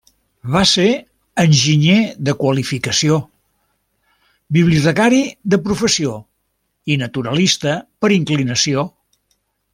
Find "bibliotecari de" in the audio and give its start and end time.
4.57-5.61